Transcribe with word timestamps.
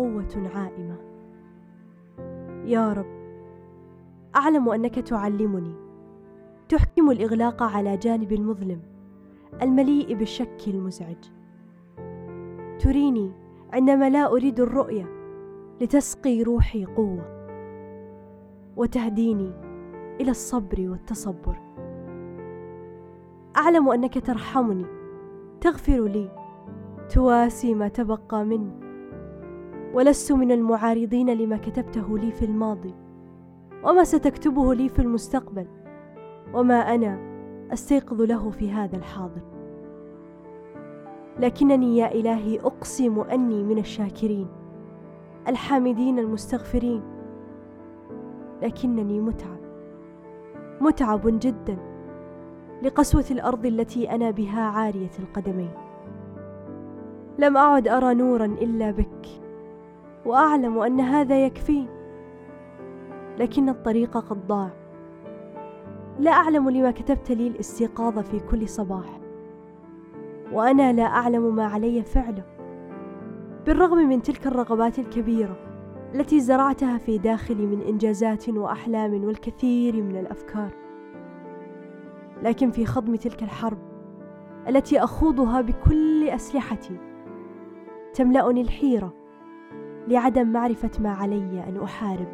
قوة 0.00 0.50
عائمة. 0.54 0.96
يا 2.64 2.92
رب 2.92 3.20
أعلم 4.36 4.68
أنك 4.68 4.94
تعلمني. 4.94 5.74
تحكم 6.68 7.10
الإغلاق 7.10 7.62
على 7.62 7.96
جانب 7.96 8.32
المظلم 8.32 8.80
المليء 9.62 10.14
بالشك 10.14 10.64
المزعج. 10.66 11.24
تريني 12.78 13.32
عندما 13.72 14.10
لا 14.10 14.32
أريد 14.32 14.60
الرؤية 14.60 15.06
لتسقي 15.80 16.42
روحي 16.42 16.84
قوة. 16.84 17.24
وتهديني 18.76 19.52
إلى 20.20 20.30
الصبر 20.30 20.90
والتصبر. 20.90 21.56
أعلم 23.56 23.88
أنك 23.88 24.26
ترحمني 24.26 24.86
تغفر 25.60 26.04
لي 26.04 26.30
تواسي 27.08 27.74
ما 27.74 27.88
تبقى 27.88 28.44
مني. 28.44 28.89
ولست 29.94 30.32
من 30.32 30.52
المعارضين 30.52 31.30
لما 31.30 31.56
كتبته 31.56 32.18
لي 32.18 32.32
في 32.32 32.44
الماضي 32.44 32.94
وما 33.84 34.04
ستكتبه 34.04 34.74
لي 34.74 34.88
في 34.88 34.98
المستقبل 34.98 35.66
وما 36.54 36.94
أنا 36.94 37.18
أستيقظ 37.72 38.22
له 38.22 38.50
في 38.50 38.70
هذا 38.72 38.96
الحاضر. 38.96 39.40
لكنني 41.38 41.96
يا 41.96 42.12
إلهي 42.14 42.60
أقسم 42.60 43.20
أني 43.20 43.64
من 43.64 43.78
الشاكرين 43.78 44.48
الحامدين 45.48 46.18
المستغفرين. 46.18 47.02
لكنني 48.62 49.20
متعب 49.20 49.60
متعب 50.80 51.20
جدا 51.24 51.78
لقسوة 52.82 53.24
الأرض 53.30 53.66
التي 53.66 54.10
أنا 54.10 54.30
بها 54.30 54.62
عارية 54.62 55.10
القدمين. 55.18 55.70
لم 57.38 57.56
أعد 57.56 57.88
أرى 57.88 58.14
نورا 58.14 58.44
إلا 58.44 58.90
بك. 58.90 59.39
وأعلم 60.26 60.78
أن 60.78 61.00
هذا 61.00 61.46
يكفي 61.46 61.86
لكن 63.38 63.68
الطريق 63.68 64.18
قد 64.18 64.46
ضاع. 64.46 64.70
لا 66.18 66.30
أعلم 66.30 66.70
لما 66.70 66.90
كتبت 66.90 67.30
لي 67.32 67.46
الاستيقاظ 67.46 68.18
في 68.18 68.40
كل 68.40 68.68
صباح. 68.68 69.20
وأنا 70.52 70.92
لا 70.92 71.04
أعلم 71.04 71.56
ما 71.56 71.64
علي 71.64 72.02
فعله. 72.02 72.44
بالرغم 73.66 74.08
من 74.08 74.22
تلك 74.22 74.46
الرغبات 74.46 74.98
الكبيرة 74.98 75.56
التي 76.14 76.40
زرعتها 76.40 76.98
في 76.98 77.18
داخلي 77.18 77.66
من 77.66 77.80
إنجازات 77.82 78.48
وأحلام 78.48 79.24
والكثير 79.24 80.02
من 80.02 80.16
الأفكار 80.16 80.70
لكن 82.42 82.70
في 82.70 82.86
خضم 82.86 83.16
تلك 83.16 83.42
الحرب 83.42 83.78
التي 84.68 85.04
أخوضها 85.04 85.60
بكل 85.60 86.28
أسلحتي 86.28 86.96
تملأني 88.14 88.60
الحيرة 88.60 89.19
لعدم 90.08 90.52
معرفة 90.52 90.90
ما 91.00 91.10
علي 91.10 91.64
أن 91.68 91.80
أحارب. 91.84 92.28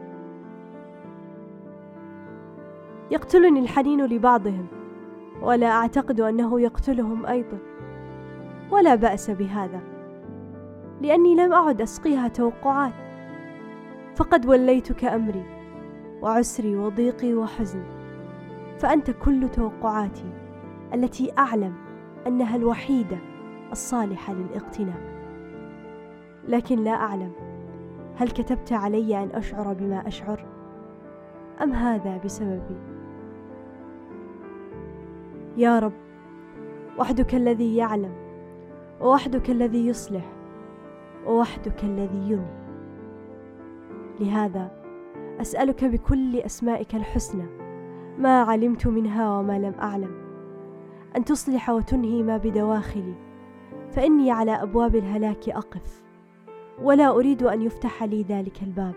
يقتلني 3.11 3.61
الحنين 3.61 4.07
لبعضهم 4.07 4.67
ولا 5.43 5.67
أعتقد 5.67 6.21
أنه 6.21 6.61
يقتلهم 6.61 7.27
أيضا. 7.27 7.59
ولا 8.71 8.95
بأس 8.95 9.31
بهذا 9.31 9.81
لأني 11.01 11.35
لم 11.35 11.53
أعد 11.53 11.81
أسقيها 11.81 12.29
توقعات. 12.29 12.93
فقد 14.17 14.47
وليتك 14.47 15.05
امري 15.05 15.45
وعسري 16.23 16.77
وضيقي 16.77 17.35
وحزني. 17.35 17.97
فأنت 18.79 19.11
كل 19.11 19.49
توقعاتي 19.49 20.33
التي 20.95 21.33
أعلم 21.39 21.75
أنها 22.27 22.57
الوحيدة 22.57 23.19
الصالحة 23.73 24.35
للاقتناء. 24.35 25.01
لكن 26.49 26.85
لا 26.85 26.91
أعلم 26.91 27.33
هل 28.17 28.29
كتبت 28.29 28.73
علي 28.73 29.23
أن 29.23 29.29
أشعر 29.35 29.73
بما 29.73 30.09
أشعر؟ 30.09 30.47
أم 31.63 31.73
هذا 31.73 32.21
بسببي؟ 32.25 32.77
يا 35.57 35.79
رب 35.79 35.93
وحدك 36.99 37.35
الذي 37.35 37.77
يعلم 37.77 38.13
ووحدك 39.01 39.51
الذي 39.51 39.87
يصلح 39.87 40.33
ووحدك 41.27 41.85
الذي 41.85 42.31
ينهي. 42.31 42.67
لهذا 44.21 44.71
أسألك 45.41 45.85
بكل 45.85 46.37
أسمائك 46.37 46.95
الحسنى 46.95 47.47
ما 48.19 48.43
علمت 48.43 48.87
منها 48.87 49.39
وما 49.39 49.59
لم 49.59 49.75
أعلم 49.81 50.27
أن 51.17 51.25
تصلح 51.25 51.71
وتنهي 51.71 52.23
ما 52.23 52.37
بدواخلي 52.37 53.15
فإني 53.91 54.31
على 54.31 54.63
أبواب 54.63 54.97
الهلاك 54.97 55.49
أقف. 55.49 56.06
ولا 56.83 57.11
أريد 57.11 57.43
أن 57.43 57.63
يفتح 57.63 58.03
لي 58.03 58.23
ذلك 58.23 58.63
الباب 58.63 58.95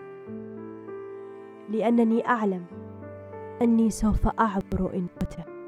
لأنني 1.68 2.26
أعلم 2.26 2.64
أني 3.62 3.90
سوف 3.90 4.28
أعبر 4.28 4.90
إن 4.94 5.06
فتح 5.20 5.59